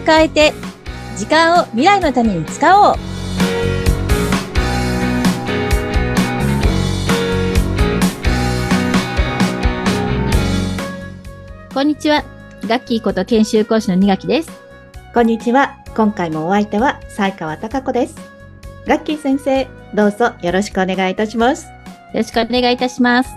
[0.00, 0.52] を変えて、
[1.16, 2.96] 時間を未来のために使おう。
[11.72, 12.24] こんにちは。
[12.66, 14.50] ガッキーこと研修講師の二垣です。
[15.14, 15.76] こんにちは。
[15.96, 18.16] 今回もお相手は西川貴子です。
[18.86, 21.66] ガッキー先生、どうぞよろしくお願いいたします。
[21.66, 21.72] よ
[22.14, 23.30] ろしくお願いいたします。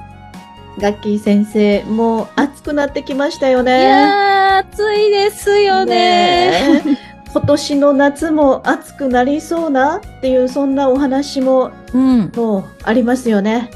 [0.80, 4.32] ガッキー先生、もう暑くなってきましたよいね。
[4.60, 5.96] 暑いですよね。
[5.96, 6.98] ねえ
[7.34, 12.32] 今年の夏も暑くなりそうなっていうそんなお話もうん。
[12.36, 13.71] もうありますよね。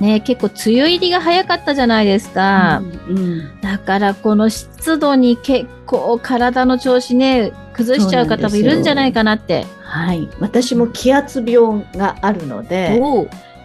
[0.00, 2.82] ね結構梅雨入りが早かったじゃないですか。
[3.08, 9.66] うんうんだからこの湿度に結構体の調子ね、崩しちゃう方もいるんじゃないかなって。
[9.82, 10.28] はい。
[10.40, 13.00] 私も気圧病があるので、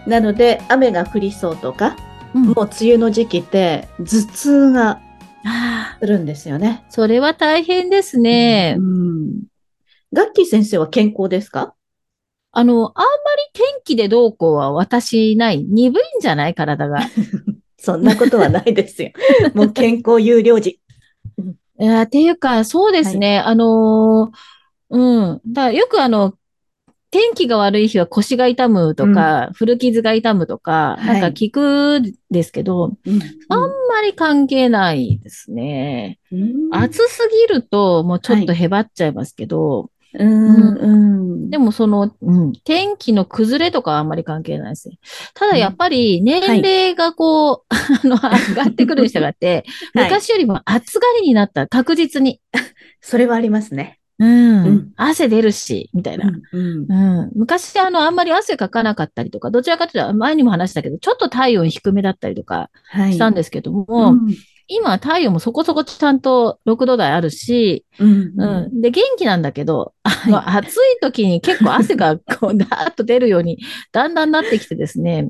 [0.07, 1.95] なので雨が降りそうとか、
[2.33, 4.99] うんもう梅雨の時期って頭痛が
[5.99, 6.85] するんですよね。
[6.89, 8.75] それは大変ですね。
[8.77, 9.43] うん。
[10.13, 11.73] ガッキー先生は健康ですか？
[12.51, 15.63] あの、あんまり天気でどうこうは私ない。
[15.63, 16.99] 鈍いんじゃない体が。
[17.77, 19.11] そんなことはないですよ。
[19.53, 20.79] もう健康有料児。
[21.79, 23.39] いやっていうか、そうですね。
[23.39, 24.37] あのー
[24.89, 25.41] うん。
[25.45, 26.33] だよくあの、
[27.09, 31.21] 天気が悪い日は腰が痛むとか、古傷が痛むとか、はい。
[31.21, 33.21] なんか聞くんですけど、うん。
[33.49, 36.19] あんまり関係ないですね。
[36.31, 36.69] うん。
[36.71, 41.49] 暑すぎるともうちょっとへばっちゃいますけど、うんうん。
[41.49, 44.99] でもその、うん、天気の崩れとかはあんまり関係ないですね。
[45.33, 50.05] ただやっぱり年齢がこう、 あの、上がってくるに従って、 はい。
[50.05, 52.41] 昔よりも暑がりになった、確実に。
[53.01, 53.99] それはありますね。
[54.19, 54.67] うん。
[54.67, 56.31] うん汗出るし、みたいな。
[56.51, 57.31] うんうん。
[57.35, 63.13] 昔、あの、あんまり汗かかなかったりとか、どちらかというと、前にも話したけど、ちょっと体温低めだったりとかはい。
[63.13, 64.35] したんですけども、うん
[64.69, 68.81] 今は体温もそこそこちゃんと6度台あるし、うんうん。
[68.81, 73.59] で、元気なんだけど、あの、暑い時に結構汗がこう、だーっと出るように、
[73.93, 75.29] だんだんなってきてですね、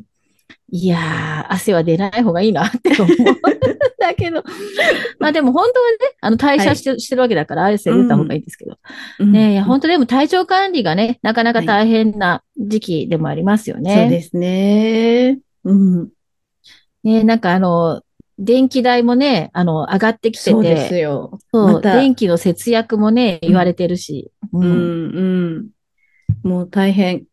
[0.70, 3.18] いやー、汗は出ない方がいいなって思うん
[4.00, 4.44] だけど、
[5.20, 8.78] まあでも本当はね、あの、代謝して,、してるわけだから、汗出た方がいいんですけど、
[9.20, 13.96] うんねいや、本当でも体調管理がね、なかなか大変な時期でもありますよね。
[13.96, 15.40] そうですね。
[15.64, 16.10] うん。
[17.04, 18.02] ねなんかあの、
[18.38, 21.40] 電気代もね、あの、上がってきてそうですて、よ。
[21.54, 25.22] そう、また電気の節約もね、言われてるし、ううんう
[25.60, 25.70] ん。
[26.44, 27.24] もう大変。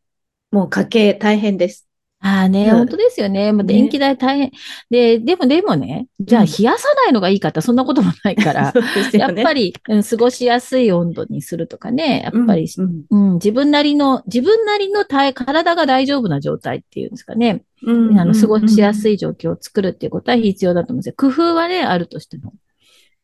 [0.50, 1.88] もう家計大変です。
[2.26, 3.52] ああね、うん本当ですよね。
[3.52, 4.50] もうね電気代大変。
[4.90, 8.72] で、でもでもね、じゃあうん冷やさないのがいいかってそんなこともないから、
[9.12, 9.18] ね。
[9.18, 17.62] やっぱり、うん、過ごしやすい温度にするとかね、やっぱり、うんうん、自分なりの、自分なりの体体が大丈夫な状態っていうんですかね。
[17.86, 19.14] うんあの、過ごしやすい。
[19.14, 21.14] い状況を作るっていうことは必要だと思うんですよ。
[21.16, 22.52] 工夫はね、あるとしても。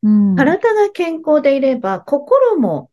[0.03, 0.37] うん。
[0.37, 2.91] 体が健康でいれば、心も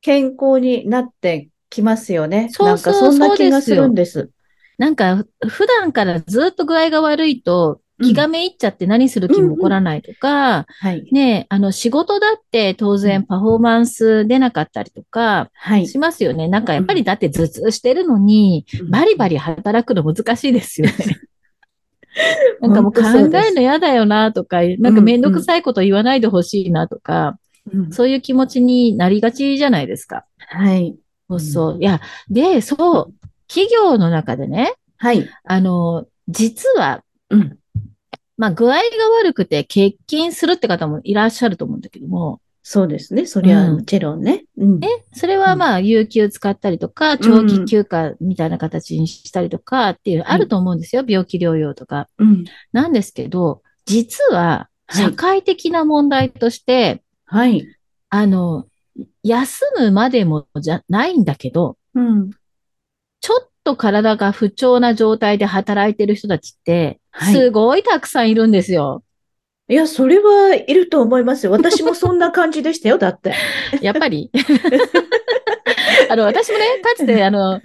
[0.00, 2.48] 健康になってきますよね。
[2.50, 4.30] そうそうなんかそんな気がするんです。
[4.80, 11.06] なんか、普段からずっと具合が悪いと、気がめいっちゃって何する気も起こらないとか、はい。
[11.12, 15.86] ねえ、あの、仕事だって当然パフォーマンス出なかったりとかはい。
[15.86, 16.48] しますよね。
[16.48, 20.94] なんかやっぱりだって頭痛してるのに、バリバリ働くの難しいですよね。
[22.62, 27.38] なんかもう考えるの嫌だよなとか、なんかめんどくさいこと言わないでほしいなとか、
[27.70, 30.24] うんそういう気持ちになりがちじゃないですか。
[30.38, 30.96] はい。
[31.28, 31.78] そうそう。
[31.78, 33.14] いや、で、そう、
[33.52, 35.28] 企業の中でね、はい。
[35.44, 37.58] あの、実は、うん。
[38.36, 38.80] まあ具合が
[39.18, 43.26] 悪くて欠勤するって方もいらっしゃると思うんだけども、そうですね。
[43.26, 44.44] そりゃうんもちろんね。
[44.56, 44.80] うん。
[45.12, 51.02] それはまあ、有給使ったりとか、長期休暇みたいな形にしたりとかっていうのあると思うんですよ。
[51.06, 52.08] 病気療養とか。
[52.18, 52.44] うん。
[52.72, 57.64] なんですけど、実は、はい社会的な問題として、はい。
[58.08, 58.66] あの、
[59.22, 62.30] 休むまでもじゃないんだけど、うん。
[63.70, 69.02] と体が不調な状態で働いてる人たちって、はいすごいたくさんいるんですよ。
[69.68, 71.52] いや、それはいると思いますよ。
[71.52, 72.98] 私もそんな感じでしたよ。
[72.98, 73.34] だって。
[73.80, 74.30] やっぱり。
[76.10, 77.60] あの、私もね、かつて、あの、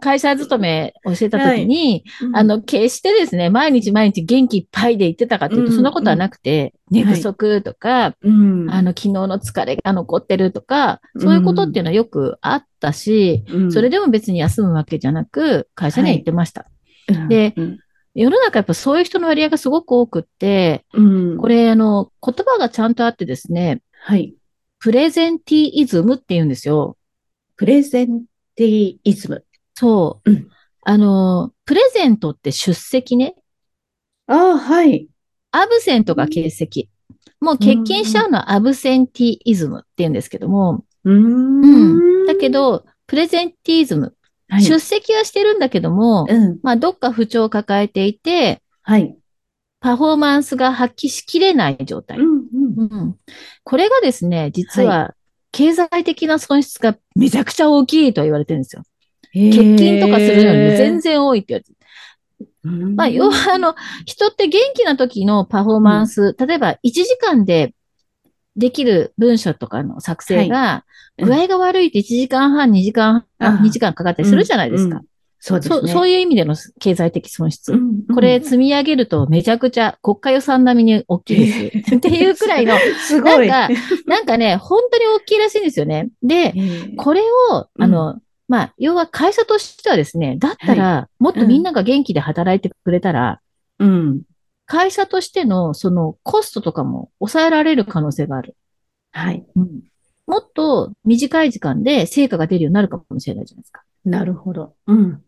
[0.00, 2.02] 会社勤めをしてた時に、
[2.32, 8.70] あ、の、決してですね、毎日毎日元気いっぱいで言ってたかっていうと、うんそんなことはなくて、寝不足とか、うん。
[8.70, 16.66] あの、昨日の疲れが残ってるとか、そういうことっていうのはよくあったし、うん、それでも別に休むわけじゃなく、会社には行ってました。
[17.08, 17.78] うんでうん
[18.16, 21.02] 世の中やっぱそういう人の割合がすごく多くって、う
[21.34, 21.36] ん。
[21.36, 24.36] これ、あの、言葉がちゃんとあってですね、はい。
[24.78, 26.96] プレゼンティイズムって言うんですよ。
[27.56, 28.24] プレゼン
[28.56, 29.44] ティイズム。
[29.74, 30.30] そう。
[30.30, 30.48] うん
[30.84, 33.34] あの、プレゼントって出席ね。
[34.26, 35.08] ああ、はい。
[35.50, 36.90] アブセントが欠席。
[37.40, 41.64] もう欠勤しちゃうのはアブセンティイズムって言うんですけども、うん。
[41.64, 42.26] うん。
[42.26, 44.14] だけ、ど、プレゼンティズム、
[44.48, 46.58] はい、出席はしてるんだけども、うん。
[46.62, 49.16] まあ、どっか不調を抱えていて、はい。
[49.80, 52.18] パフォーマンスが発揮しきれない状態。
[52.18, 52.24] うん。
[52.26, 52.88] うん。
[52.90, 53.16] うん
[53.64, 55.14] これがですね、実は、
[55.54, 58.82] 経済的な損失がめちゃくちゃ大きいと言われてるんですよ。
[59.32, 61.72] 欠勤とかするのに全然多いって言われて
[62.64, 63.74] 然まあ、要は、あの、
[64.04, 67.74] 人って元気な時のパフォーマンス、例えば1時間で
[68.56, 70.84] できる文章とかの作成が、
[71.18, 71.28] うん。
[71.28, 74.96] 具合が悪いって1時間半、2時間、あ2時間かかったりするじゃないですか。
[74.96, 75.04] うん
[75.46, 75.76] そうですね。
[75.80, 77.74] そうそういう意味での経済的損失。
[77.74, 81.96] うんこれ、積み上げるとめちゃくちゃ国家予算並みに大きいです。
[81.96, 82.72] っていうくらいの、
[83.06, 83.46] すごい。
[83.46, 83.74] なんか
[84.06, 86.08] なんかね、本当に大きいらしいんですよね。
[86.22, 87.20] で、えーこれ
[87.50, 93.40] を、あの、まあ、要は会社としてはですね、だったら、もっとみんなが元気で働いてくれたら、
[93.78, 94.22] うん。
[94.64, 98.56] 会社としてのそのコストとかも抑えられる可能性がある。
[99.12, 99.44] はい。
[100.26, 103.82] もっと短い時間で成果が出るようになるかもしれないじゃないですか。
[104.04, 104.74] なるほど。
[104.86, 105.22] うん。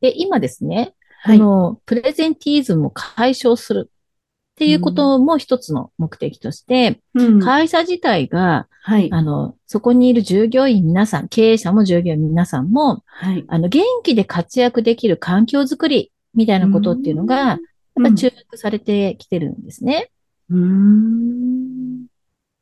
[0.00, 1.44] で、今ですね、はいこ。
[1.44, 9.08] のプレゼンティーズムを解消するっていうことも一つの目的として、うん会社自体が、はい。
[9.12, 13.44] あの、そこにいる従業員皆さん、経営者も従業員皆さんも、はい。
[13.48, 17.58] あの、元気で活躍できる環境づくりみたいなことっていうのが、やっ
[18.02, 20.10] ぱ注目されてきてるんですね。
[20.50, 21.95] うん。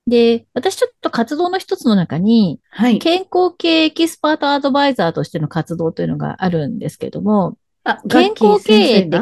[0.07, 2.99] で、私ちょっと活動の一つの中に、はい。
[2.99, 9.19] 健康経営エキスパートアドバイザーとしての活動というのがあるんですけども、あ、健康経営って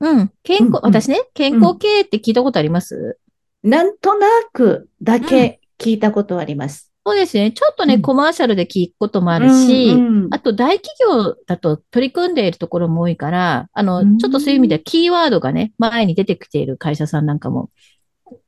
[0.00, 0.72] うん、健康、うんうん。
[0.82, 3.18] 私ね、健康経営って聞いたことあります、
[3.62, 6.90] なんとなくだけ聞いたことあります。
[7.06, 7.52] そうですね。
[7.52, 8.02] ちょっとね、うん。
[8.02, 10.34] コマーシャルで聞くこともあるし、うんうん。
[10.34, 14.18] あと大企業だと取り組んでいるところも多いから、あの、うん。
[14.18, 17.68] ちょっとそういう意味ではキーワードがね、前に出てきている会社さんなんかも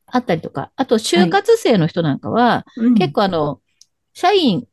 [0.06, 2.94] あったりとか、あと就活生の人なんかは、うん。
[2.94, 3.60] 結構あの、
[4.12, 4.66] 社員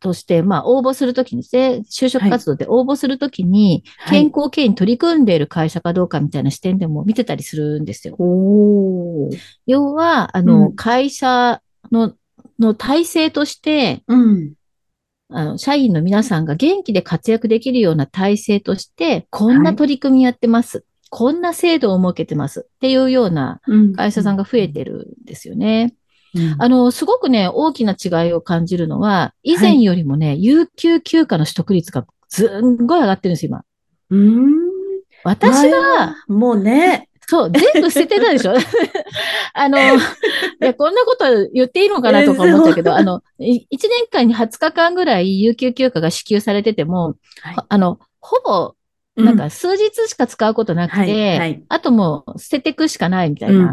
[0.00, 4.30] として、まあ、応募するときにですね、就職活動で応募するときに、はい。
[4.30, 8.16] 健康経営に取り組んでいる会社かどうかみたいな視点でも見てたりするんですよ。
[9.66, 10.76] 要は、あの、うん。
[10.76, 12.12] 会社の、
[12.58, 14.52] の体制として、うん。
[15.30, 19.76] あの、社員の皆さんが元気で活躍できるような体制として、こんはない。
[19.76, 20.84] 取り組みやってます。
[21.10, 22.66] こんな制度を設けてます。
[22.68, 23.60] っていうような
[23.96, 25.94] 会社さんが増えてるんですよね。
[26.34, 26.56] うん。
[26.58, 33.64] あの、すごくね、大きな違いを感じるのは、以前よりもね、有給休暇の取得率がずんごい上がってるんです、今。
[34.10, 34.52] うん。
[35.22, 38.54] 私が、が、もうね、そう、全部捨ててたでしょ
[39.54, 39.82] あの、い
[40.60, 48.74] や、こんなこと言っていいのかなとか思ったけど、あの、い1年間に20日間ぐらい有給休暇が支給されてても、はいあの、ほぼ、
[49.16, 51.64] なんか数日しか使うことなくて、はいはい。
[51.68, 53.56] あともう捨てていくしかないみたいな。
[53.56, 53.66] うん。
[53.68, 53.70] い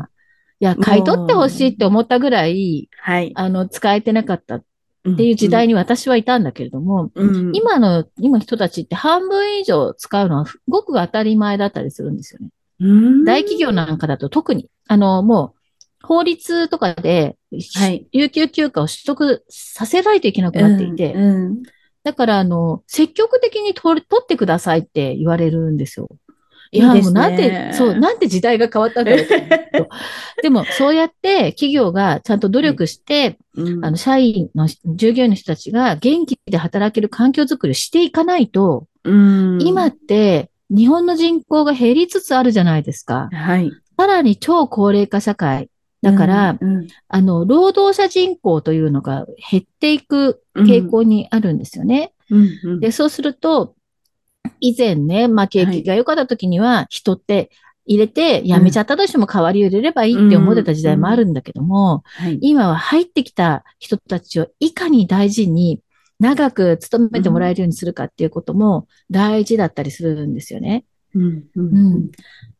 [0.59, 3.31] や、買い取ってほしいって思ったぐらい、はい。
[3.35, 4.63] あの、使えてなかったっ
[5.09, 12.49] っていう時代に私はいたんだけれども、うん、今の、今人たちって半分以上使うのはごく当たり前だったりするんですよね。
[12.81, 13.23] うん。
[13.23, 15.55] 大企業なんかだと特に、あの、も
[16.03, 17.35] う、法律とかで、
[17.75, 18.07] はい。
[18.11, 21.21] 有給休暇を取得させないといけなくなっていて、うん。
[21.21, 21.63] うん
[22.03, 26.09] だから、あの、積極的に取ってくださいって言われるんですよ。
[26.71, 29.27] いや、いいですねもうなんて、そう、なんて時代が変わったんだろう
[30.41, 43.29] でも、そうやって企業がちゃんと努力して、うんあの、社員の、従業員の人たちが元気で働ける環境づくりをしていかないと、うん今って日本の人口が減りつつあるじゃないですか。
[43.31, 43.71] はい。
[43.97, 45.70] さらに超高齢化社会。
[46.01, 52.13] だから、うんうんあの、労働者人口というのが減っていく傾向にあるんですよね。
[52.29, 53.75] うんうんで、そうすると、
[54.59, 57.51] 以前ね、まあ、景気が良かった時には、人って
[57.85, 62.37] 入れて、辞めちゃったとしても代わりを入れればいいって思ってた時代もあるんだけども、はい。
[62.41, 65.81] 今は入ってきた人たちをいかに大事に
[66.19, 70.85] 長く勤めてもらえるようにするかっていうことも大事だったりするんですよね。
[71.15, 71.77] うんうん。
[71.77, 72.11] うん。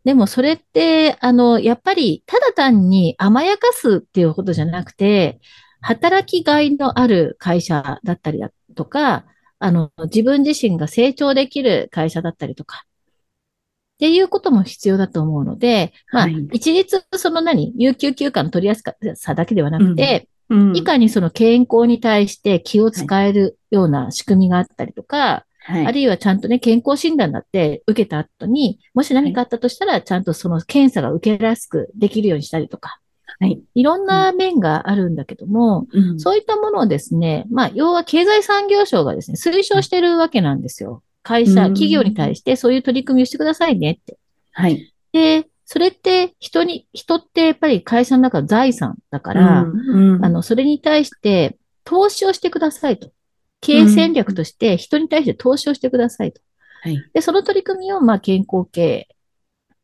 [0.03, 5.39] でもそれって、あの、やっぱりただ単に甘やかすっていうことじゃなくて、
[5.81, 9.25] 働きがいのある会社だったりだとか、
[9.59, 16.47] あの、自分自身が成長できる会社だったりとか、っていうことも必要だと思うので、まあ、はい。
[16.53, 18.83] 一律その何、有給休暇の取りやす
[19.15, 32.99] さだけではなくて、うんいかにその健康に対して気を使えるような仕組みがあったりとか、はいあるいはちゃんとね、健康診断だって受けた後に、もし何かあったとしたら、ちゃんとその検査が受けやすくできるようにしたりとか、
[33.39, 33.61] はい。
[33.73, 41.01] いろんな面があるんだけども、うんそういったものをですね、まあ、要は経済産業省がですね、推奨してるわけなんですよ。
[41.23, 44.17] 会社、うん企業に対してそういう取り組みをしてくださいねって。
[44.51, 44.93] はい。
[45.13, 53.11] で、それって人に、人ってやっぱり会社の中の財産だから、うんうんあの、それに対して投資をしてくださいと。
[53.61, 56.41] 経営戦略として人に対して投資をしてくださいと。
[56.81, 56.97] はい。
[57.13, 59.07] で、その取り組みを、まあ、健康経営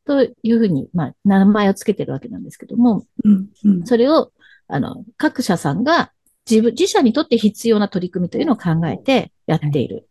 [0.05, 4.31] というふうに、まあ、名前をつけてるわけなんですけども、うんうんそれを、
[4.67, 6.11] あの、各社さんが
[6.49, 10.07] 自分、自社にとって必要な取り組みというのを考えてやっている。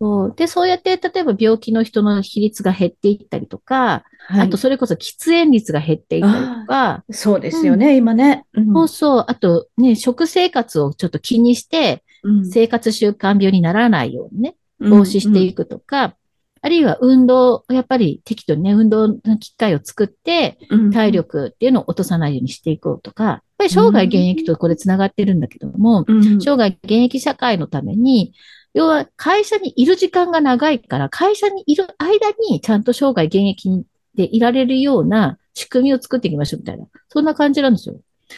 [0.00, 0.34] そう。
[0.34, 4.40] で、そうやって、例えば病気の人の比率が減っていったりとか、はい。
[4.40, 8.46] あと、それこそ喫煙率が減っていったりとか、そうですよね、今ね。
[8.54, 8.72] うん。
[8.72, 12.50] そうそう、あとね、食生活をちょっと気にして、うん。
[12.50, 16.16] 生活習慣病にならないようにね、防止していくとか、
[16.62, 20.90] あるいは運動、やっぱり適度にね、運動の機会を作って、うん。
[20.90, 26.40] 体力っていうのを落とさないようにしていこうとか、やっぱり生涯現役とこれ繋がってるんだけども、うん。
[26.40, 28.32] 生涯現役社会のために、
[28.74, 33.84] 要は会社にいる時間が長いから、会社にいる間にちゃんと生涯現役
[34.14, 37.96] でいられるような仕組みを作っていきましょうみたいな、そんな感じなんですよ。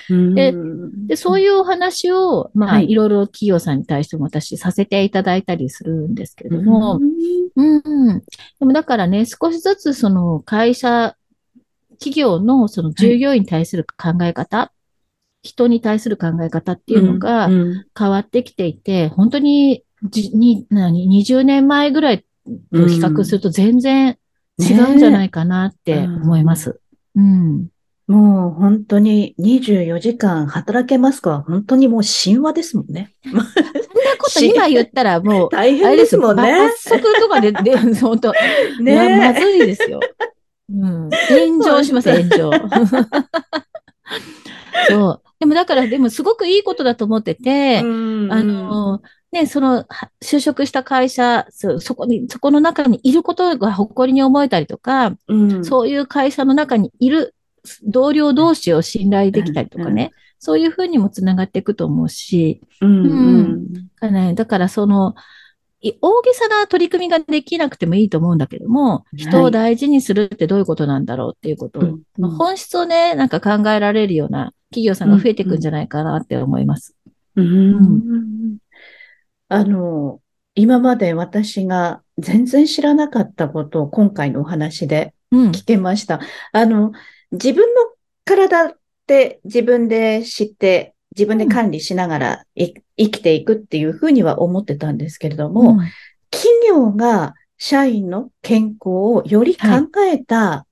[0.09, 0.55] で
[1.07, 2.91] で、そういうお話を、まあ、はい。
[2.91, 6.99] いろいろ企業さんに対しても私させていただいたりするんですけれども、
[7.57, 8.21] うん、うん。
[8.59, 11.17] でもだからね、少しずつその会社、
[11.99, 14.73] 企業のその従業員に対する考え方、
[15.43, 17.53] 人に対する考え方っていうのがうん。
[17.53, 17.87] うん。
[17.97, 22.25] 変わってきていて、本当にじに何20年前ぐらいと
[22.89, 24.19] 比較すると全然
[24.59, 26.81] 違うんじゃないかなって思います。
[27.15, 27.69] うん。
[28.09, 33.15] もう本当に24時間働けますか本当にもう神話ですもんね。
[33.25, 33.45] そんな
[34.19, 36.43] こと今言ったらもう、 大変ですすもんね。
[36.43, 38.33] 罰則とかで、 で、本当、
[38.81, 40.01] ねいやまずいですよ。
[40.71, 41.09] うん。
[41.29, 42.51] 炎上します、炎上。
[44.89, 45.23] そう。
[45.39, 49.01] でもだから、でもすごくいいことだと思ってて、うんあの、
[49.33, 55.65] ね、その、は就職した会社、そそこに、そこの中にいることが誇りに思えたりとか、うん。
[55.65, 57.35] そういう会社の中にいる
[57.83, 63.09] 同僚同士を信頼できたりとかね、そういうふうにもつながっていくと思うし、うんう
[63.45, 63.73] ん。
[63.73, 65.15] だからねだからその、
[65.81, 71.81] い大げさな取り組みができなくてもいいと思うんだけども、人を大事にするってどういうことなんだろうっていうこと。
[71.81, 71.83] を、
[72.19, 72.31] うん。
[72.33, 76.95] 本質をね、なんか考えられるような企業さんが増えていくんじゃないかなって思います。
[77.35, 78.59] うん
[79.53, 80.21] あの、
[80.55, 85.51] 今まで私が全然知らなかったことを今回のお話でうん。
[85.51, 86.21] 聞けました。
[86.53, 86.93] あの、
[87.33, 87.83] 自分の
[88.25, 88.73] 体っ
[89.07, 95.79] て自分で知って、自分で管理しながらい生きていくっていうふうには思ってたんですけれども、
[96.31, 99.67] 企業が社員の健康をより考
[100.11, 100.67] えた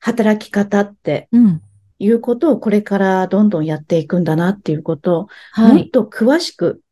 [0.00, 1.44] 働き方ってうん。
[1.44, 1.62] うん。
[1.98, 5.74] いうことをこれからどんどんやっていくんだなっていうことを、はい。
[5.76, 6.82] もっと詳しく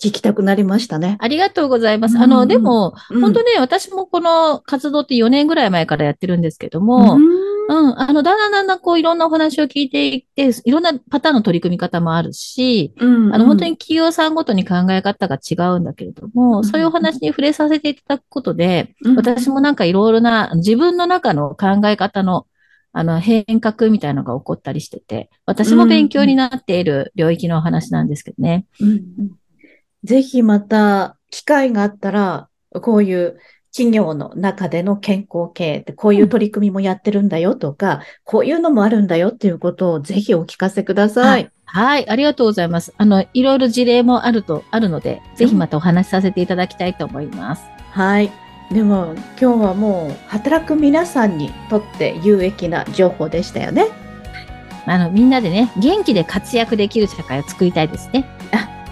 [0.00, 1.16] 聞きたくなりましたね。
[1.20, 2.16] ありがとうございます。
[2.16, 2.22] うん。
[2.22, 3.20] あの、でも、うん。
[3.20, 7.50] 本当ね、私もこの活動って4年ぐらい前からやってるんですけども、うん。
[7.70, 13.34] うん、あの、だんだんだんだんこういろんなお話を聞いていって、いろんなパターンの取り組み方もあるし、うん。
[13.34, 16.64] あの、本当に企業さんごとに考え方が違うんだけれども、うん。
[16.64, 19.16] そういうお話に触れさせていただくことで、うん。
[19.16, 22.46] 私もなんかいろいろな自分の中の考え方の
[22.92, 28.66] あの変革みたいなのが起こったりしてて、私も勉強になっている領域のお話なんですけどね。
[28.80, 29.39] うんうん
[30.04, 32.48] ぜひまた機会があったら、
[32.82, 33.38] こういう
[33.72, 41.50] 企業の中での健康経営ってこういう取り組みもやってるんだよとか、こういうのもあるんだよっていうことをぜひお聞かせください。
[41.64, 42.92] はい、ありがとうございます。
[42.96, 47.62] あの、いろいろ事例もあると、あるので、ぜひまたお話しさせていただきたいと思います。
[47.92, 48.32] はい。
[48.72, 53.86] でも今日はもう働く皆さんにとって有益な情報でしたよね。
[54.86, 58.24] あの、みんなでね、元気で活躍できる社会を作りたいですね。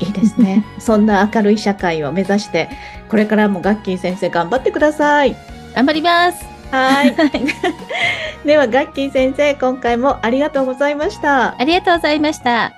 [0.01, 0.65] あ、いいですね。
[0.79, 2.69] そんな明るい社会を目指して、
[3.09, 5.37] これからもガッキー先生頑張ってください。
[5.75, 6.45] 頑張ります。
[6.71, 7.15] はい。
[8.45, 11.55] では、ガッキー先生、今回もありがとうございました。
[11.59, 12.78] ありがとうございました。